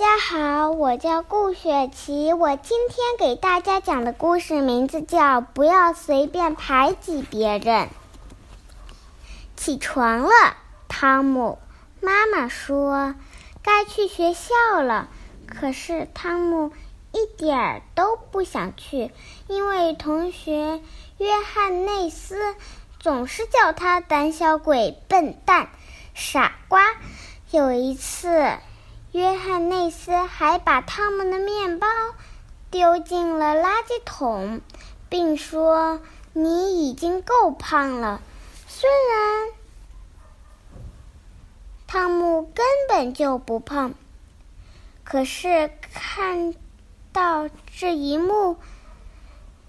[0.00, 2.32] 大家好，我叫顾雪琪。
[2.32, 7.84] 我今天给大家讲的故事名字叫《不要随便排挤别人》。
[9.56, 10.30] 起床了，
[10.88, 11.58] 汤姆。
[12.00, 13.14] 妈妈说
[13.62, 15.10] 该去学校了，
[15.46, 16.72] 可是汤姆
[17.12, 19.10] 一点儿都不想去，
[19.48, 20.80] 因为同学
[21.18, 22.56] 约翰内斯
[22.98, 25.68] 总是叫他胆小鬼、笨蛋、
[26.14, 26.86] 傻瓜。
[27.50, 28.54] 有一次。
[29.12, 31.88] 约翰内斯还把汤姆的面包
[32.70, 34.60] 丢进了垃圾桶，
[35.08, 36.00] 并说
[36.32, 38.20] ：“你已经够胖了。”
[38.68, 39.48] 虽然
[41.88, 43.94] 汤姆根本就不胖，
[45.02, 46.54] 可是看
[47.12, 48.58] 到这一幕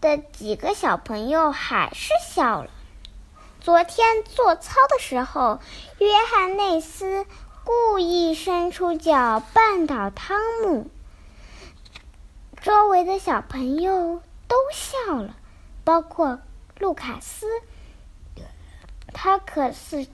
[0.02, 2.70] 的几个小朋友还是笑了。
[3.60, 5.60] 昨天做操的时候，
[5.98, 7.26] 约翰内斯。
[7.64, 10.90] 故意伸出脚绊倒汤姆，
[12.62, 15.36] 周围的小朋友都笑了，
[15.84, 16.42] 包括
[16.80, 17.46] 卢卡斯。
[19.14, 20.08] 他可是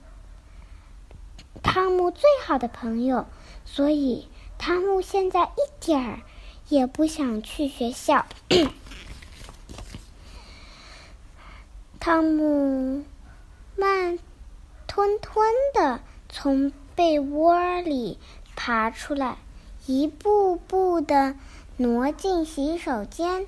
[1.62, 3.26] 汤姆最好的朋友，
[3.64, 6.20] 所以汤姆现在一点儿
[6.68, 8.26] 也不想去学校。
[11.98, 13.04] 汤姆
[13.76, 14.18] 慢
[14.86, 16.72] 吞吞的从。
[16.98, 18.18] 被窝里
[18.56, 19.36] 爬出来，
[19.86, 21.36] 一步步的
[21.76, 23.46] 挪进洗手间。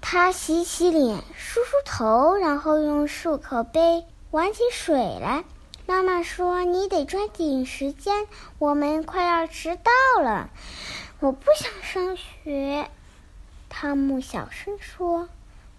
[0.00, 5.44] 他洗洗脸，梳梳头，然后用漱口杯玩起水来。
[5.84, 8.26] 妈妈说：“你得抓紧时间，
[8.58, 10.48] 我们快要迟到了。”
[11.20, 12.88] 我不想上学，
[13.68, 15.28] 汤姆小声说：“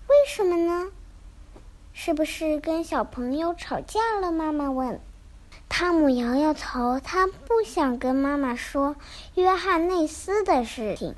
[0.05, 0.91] 为什么呢？
[1.94, 5.02] 是不是跟小朋友吵架了？”妈妈问。
[5.81, 8.95] 汤姆摇摇头，他不想跟妈妈说
[9.33, 11.15] 约翰内斯的事情。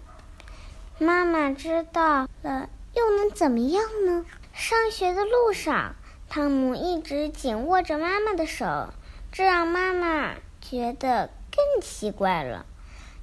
[0.97, 4.25] 妈妈知道了又能怎么样呢？
[4.53, 5.95] 上学的路上，
[6.29, 8.93] 汤姆一直紧握着妈妈的手，
[9.33, 12.65] 这让妈妈觉得更奇怪了。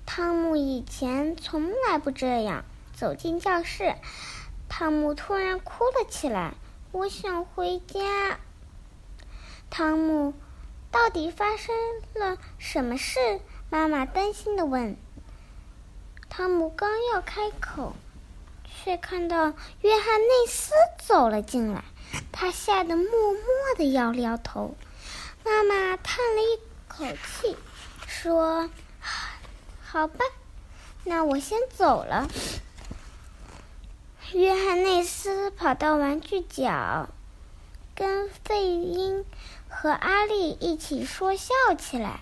[0.04, 2.66] 汤姆以前从来不这样。
[2.92, 3.94] 走进教室，
[4.68, 6.52] 汤姆突然哭了起来
[6.92, 8.38] ：“我想回家。”
[9.70, 10.34] 汤姆。
[10.90, 11.74] 到底发生
[12.14, 13.40] 了什么事？
[13.70, 14.96] 妈妈担心的问。
[16.28, 17.94] 汤姆刚要开口，
[18.64, 19.52] 却看到
[19.82, 21.84] 约翰内斯走了进来，
[22.32, 23.42] 他吓得默默
[23.76, 24.74] 的摇了摇头。
[25.44, 26.58] 妈妈叹了一
[26.88, 27.56] 口气，
[28.06, 28.68] 说
[29.82, 30.24] ：“好吧，
[31.04, 32.28] 那我先走了。”
[34.32, 37.08] 约翰内斯跑到玩具角，
[37.94, 39.24] 跟费因。
[39.70, 42.20] 和阿丽一起说笑起来，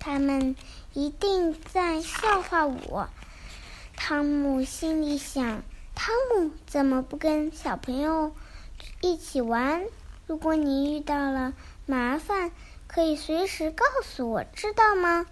[0.00, 0.56] 他们
[0.94, 3.08] 一定在笑话我。
[3.94, 5.62] 汤姆心里想：
[5.94, 8.34] 汤姆怎么不跟小朋友
[9.00, 9.84] 一起玩？
[10.26, 11.52] 如果你遇到了
[11.86, 12.50] 麻烦，
[12.88, 15.26] 可以随时告诉我，知道吗？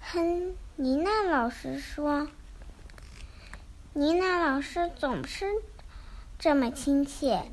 [0.00, 2.28] 哼，妮娜老师说。
[3.94, 5.46] 妮娜老师总是
[6.38, 7.50] 这么亲切，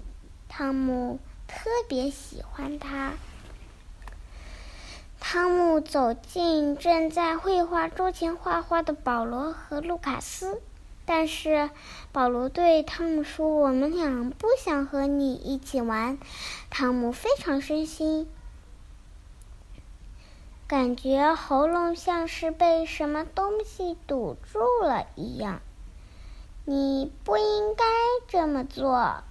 [0.47, 1.19] 汤姆。
[1.49, 3.13] 特别喜欢他。
[5.19, 10.61] 汤姆走进正在绘画桌前画画的保罗和卢卡斯，
[11.05, 11.69] 但是
[12.11, 16.17] 保罗对汤姆说：“我们俩不想和你一起玩。”
[16.71, 18.29] 汤姆非常伤心，
[20.67, 25.61] 感觉喉咙像是被什么东西堵住了一样。
[26.65, 27.83] 你不应该
[28.27, 29.23] 这么做。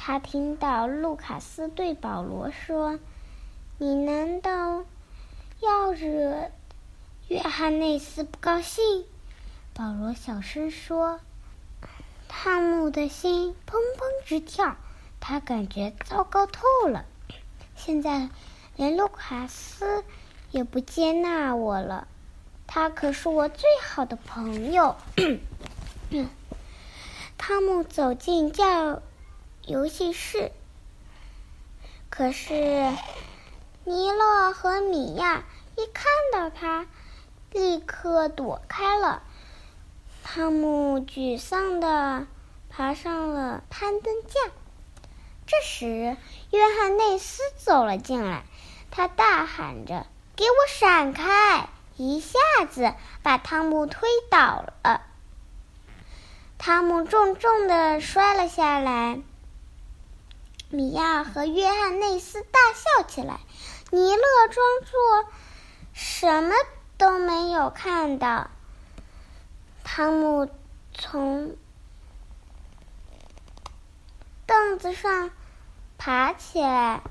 [0.00, 3.00] 他听到卢卡斯对保罗说
[3.78, 4.84] ：“你难道
[5.60, 6.52] 要惹
[7.26, 9.04] 约翰内斯不高兴？”
[9.74, 11.18] 保罗小声说
[12.28, 14.76] ：“汤姆的心砰砰直跳，
[15.18, 17.04] 他感觉糟糕透了。
[17.74, 18.28] 现在
[18.76, 20.04] 连卢卡斯
[20.52, 22.06] 也不接纳我了，
[22.68, 24.94] 他可是我最好的朋友。”
[27.36, 29.02] 汤姆走进教。
[29.68, 30.50] 游戏室，
[32.08, 32.54] 可是
[33.84, 35.44] 尼洛和米娅
[35.76, 36.86] 一看到他，
[37.52, 39.22] 立刻躲开了。
[40.24, 42.26] 汤姆沮丧的
[42.70, 44.40] 爬上了攀登架。
[45.46, 46.16] 这时，
[46.50, 48.44] 约翰内斯走了进来，
[48.90, 51.68] 他大喊着：“给我闪开！”
[51.98, 52.38] 一下
[52.70, 55.02] 子把汤姆推倒了。
[56.56, 59.20] 汤姆重重的摔了下来。
[60.70, 63.40] 米娅和约翰内斯大笑起来。
[63.90, 65.32] 尼勒装作
[65.94, 66.54] 什么
[66.98, 68.50] 都没有看到。
[69.82, 70.50] 汤姆
[70.92, 71.56] 从
[74.46, 75.30] 凳子上
[75.96, 77.02] 爬起来，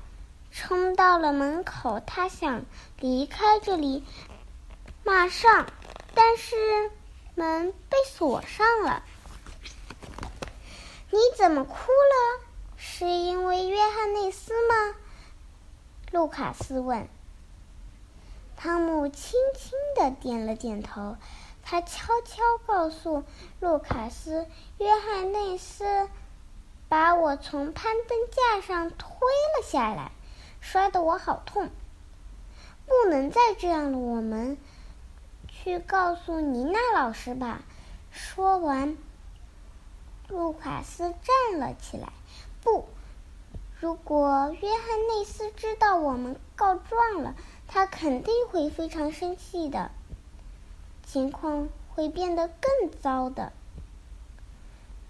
[0.52, 2.00] 冲到了门口。
[2.06, 2.64] 他想
[3.00, 4.04] 离开这里，
[5.02, 5.66] 马上，
[6.14, 6.56] 但是
[7.34, 9.02] 门被锁上了。
[11.10, 12.47] 你怎么哭了？
[12.80, 14.94] 是因为约翰内斯吗？
[16.12, 17.08] 卢卡斯问。
[18.56, 21.16] 汤姆轻轻的点了点头。
[21.62, 23.24] 他悄悄告诉
[23.60, 24.46] 卢卡斯
[24.78, 26.08] ：“约翰内斯
[26.88, 30.12] 把我从攀登架上推了下来，
[30.60, 31.68] 摔得我好痛。
[32.86, 34.56] 不能再这样了，我们
[35.46, 37.60] 去告诉妮娜老师吧。”
[38.12, 38.96] 说完。
[40.28, 42.12] 卢卡斯站了起来。
[42.62, 42.88] 不，
[43.80, 47.34] 如果约翰内斯知道我们告状了，
[47.66, 49.90] 他肯定会非常生气的，
[51.06, 53.52] 情况会变得更糟的。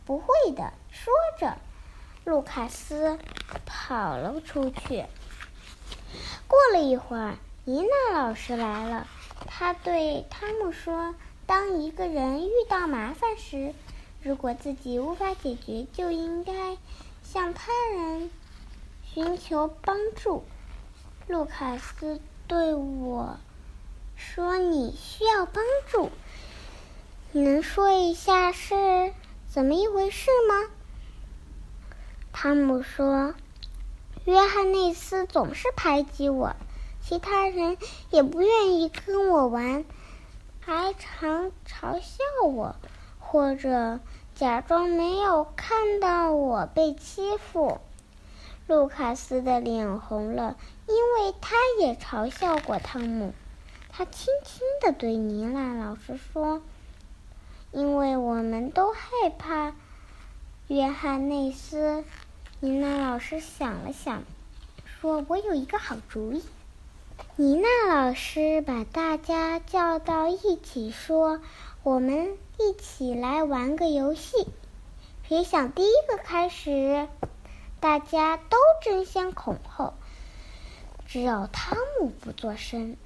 [0.04, 1.56] 不会的，说着，
[2.24, 3.18] 卢卡斯
[3.66, 5.06] 跑了出去。
[6.46, 9.06] 过了一会儿，妮娜老师来了。
[9.46, 11.14] 他对汤姆说
[11.46, 13.74] ：“当一个人遇到麻烦时，”
[14.20, 16.76] 如果自己无法解决，就应该
[17.30, 18.30] 向他人
[19.04, 20.44] 寻求帮助。
[21.26, 23.36] 卢卡斯对我
[24.16, 26.10] 说：“你需要帮助，
[27.32, 29.12] 你能说一下是
[29.46, 30.70] 怎么一回事吗？”
[32.32, 33.34] 汤姆说
[34.24, 36.56] ：“约翰内斯总是排挤我，
[37.02, 37.76] 其他人
[38.08, 39.84] 也不愿意跟我玩，
[40.60, 42.74] 还常嘲笑我。”
[43.20, 44.00] 或者
[44.38, 47.78] 假装没有看到我被欺负。
[48.68, 50.56] 卢卡斯的脸红了，
[50.86, 53.34] 因为他也嘲笑过汤姆。
[53.88, 56.62] 他轻轻的对尼娜老师说
[57.72, 59.74] ：“因为我们都害怕
[60.68, 62.04] 约翰内斯。”
[62.60, 64.22] 尼娜老师想了想，
[65.00, 66.44] 说：“我有一个好主意。”
[67.34, 71.40] 尼娜老师把大家叫到一起，说
[71.82, 74.48] ：“我们。”一起来玩个游戏，
[75.28, 77.06] 谁想第一个开始？
[77.78, 79.94] 大家都争先恐后，
[81.06, 82.96] 只有汤姆不作声。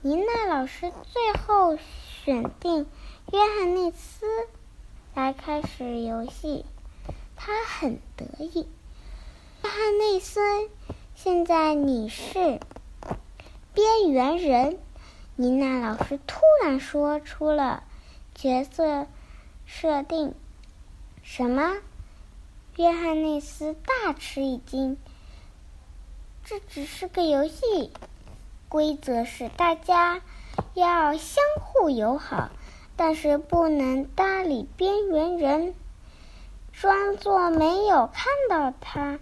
[0.00, 2.86] 妮娜老师最后选定
[3.30, 4.24] 约翰内斯
[5.14, 6.64] 来开始游戏，
[7.36, 8.66] 他很得意。
[9.62, 10.40] 约翰内斯，
[11.14, 12.58] 现在你是
[13.74, 14.78] 边缘人。
[15.36, 17.84] 妮娜老师突然说出了。
[18.34, 19.06] 角色
[19.66, 20.34] 设定
[21.22, 21.76] 什么？
[22.76, 24.96] 约翰内斯大吃一惊。
[26.44, 27.92] 这只是个游戏，
[28.68, 30.22] 规则是大家
[30.74, 32.50] 要相互友好，
[32.96, 35.74] 但是不能搭理边缘人，
[36.72, 39.20] 装作没有看到他。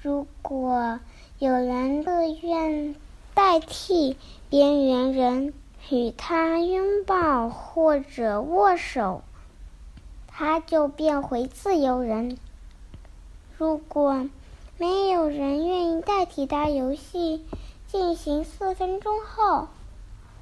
[0.00, 1.00] 如果
[1.38, 2.94] 有人自愿
[3.34, 4.16] 代替
[4.48, 5.52] 边缘人。
[5.88, 9.22] 与他拥抱或者握手，
[10.26, 12.38] 他就变回自由人。
[13.56, 14.28] 如果
[14.78, 17.46] 没有人愿意代替他，游戏
[17.86, 19.68] 进行四分钟后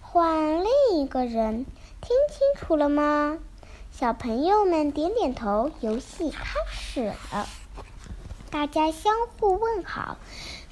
[0.01, 1.67] 换另一个人。
[2.01, 3.39] 听清楚了吗？
[3.93, 5.71] 小朋友们点点头。
[5.81, 7.47] 游戏开始了，
[8.51, 10.17] 大家相互问好，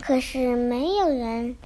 [0.01, 1.57] 可是没有人。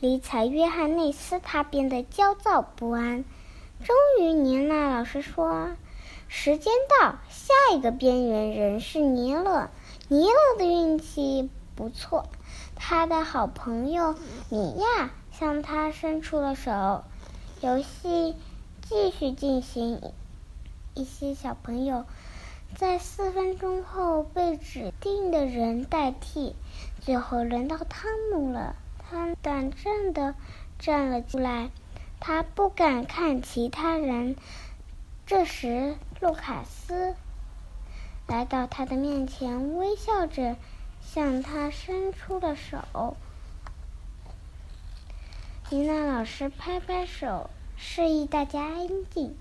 [0.00, 3.22] 理睬约翰内斯，他变得焦躁不安。
[3.84, 5.72] 终于，尼娜老师说
[6.26, 9.68] ：“时间到，下一个边缘人是尼勒。
[10.08, 12.30] 尼勒的运气不错，
[12.74, 14.14] 他的好朋友
[14.48, 17.04] 米娅向他伸出了手。
[17.60, 18.34] 游戏
[18.88, 20.00] 继续进行。
[20.94, 22.06] 一些小朋友
[22.74, 26.56] 在四分钟后被指定的人代替。
[27.02, 28.76] 最后，轮到汤姆了。”
[29.10, 30.36] 他胆战的
[30.78, 31.70] 站了出来，
[32.20, 34.36] 他不敢看其他人。
[35.26, 37.16] 这时，路卡斯
[38.28, 40.54] 来到他的面前，微笑着
[41.00, 43.16] 向他伸出了手。
[45.70, 49.36] 妮娜老师拍拍手，示意大家安静，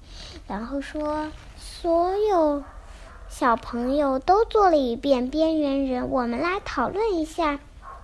[0.48, 2.64] 然后说：“所有
[3.28, 7.60] 小朋友都做了一遍边缘人，我们来讨论一下。”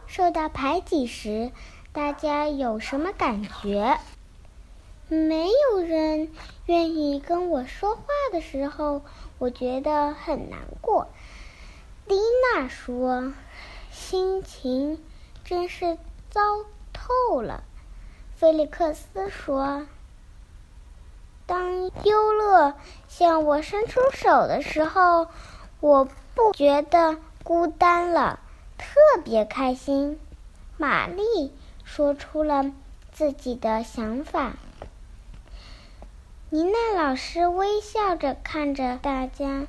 [0.07, 1.51] 受到排挤时，
[1.91, 3.99] 大家有什么感觉？
[5.07, 6.31] 没有人
[6.65, 9.01] 愿意跟我说话的时候，
[9.37, 11.07] 我觉得很难过。
[12.07, 12.15] 丽
[12.53, 13.33] 娜说
[13.91, 15.03] ：“心情
[15.43, 15.97] 真是
[16.29, 16.41] 糟
[16.91, 17.63] 透了。”
[18.35, 19.87] 菲利克斯说
[21.45, 22.73] ：“当优乐
[23.07, 25.27] 向我伸出手的时候，
[25.79, 28.39] 我不觉得孤单了，
[28.77, 30.19] 特别开心。”
[30.77, 31.53] 玛丽
[31.83, 32.71] 说出了
[33.11, 34.57] 自己的想法。
[36.49, 39.67] 妮娜老师微笑着看着大家，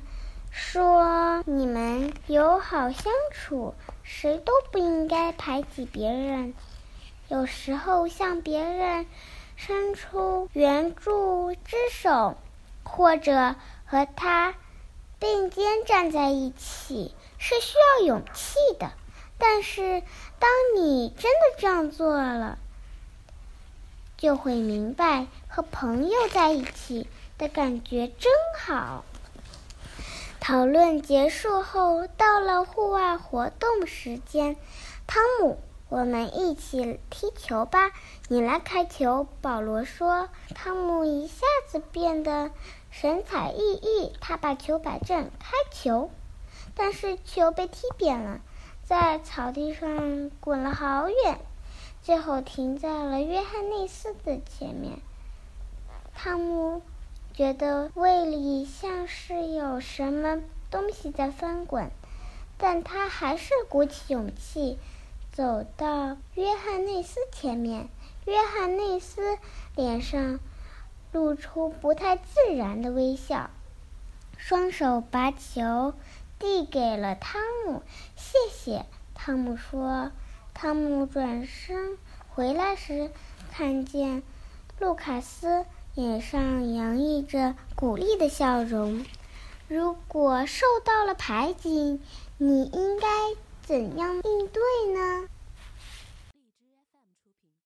[0.51, 3.73] 说：“你们友好相处，
[4.03, 6.53] 谁都不应该排挤别人。
[7.29, 9.05] 有时候向别人
[9.55, 12.35] 伸出援助之手，
[12.83, 14.55] 或者和他
[15.19, 18.91] 并肩站在一起，是需要勇气的。”
[19.39, 20.01] 但是，
[20.39, 22.57] 当你真的这样做了，
[24.17, 29.05] 就会明白和朋友在一起的感觉真好。
[30.39, 34.55] 讨论结束后，到了户外活动时间。
[35.05, 37.91] 汤姆，我们一起踢球吧！
[38.27, 39.27] 你来开球。
[39.41, 40.29] 保罗说。
[40.55, 42.49] 汤姆一下子变得
[42.89, 46.09] 神采奕奕，他把球摆正，开球，
[46.77, 48.39] 但是球被踢扁了。
[48.85, 51.39] 在草地上滚了好远，
[52.01, 54.99] 最后停在了约翰内斯的前面。
[56.15, 56.81] 汤姆
[57.33, 60.41] 觉得胃里像是有什么
[60.71, 61.91] 东西在翻滚，
[62.57, 64.77] 但他还是鼓起勇气
[65.33, 67.89] 走到约翰内斯前面。
[68.25, 69.37] 约翰内斯
[69.75, 70.39] 脸上
[71.11, 73.49] 露出不太自然的微笑，
[74.37, 75.93] 双手把球。
[76.39, 77.81] 递给了汤姆，
[78.15, 78.85] 谢谢。
[79.15, 80.11] 汤姆说
[80.53, 81.97] ：“汤姆转身
[82.29, 83.11] 回来时，
[83.51, 84.23] 看见
[84.79, 85.65] 卢卡斯
[85.95, 89.05] 脸上洋溢着鼓励的笑容。
[89.67, 91.99] 如果受到了排挤，
[92.37, 93.07] 你应该
[93.63, 94.61] 怎样应对
[94.93, 95.27] 呢？”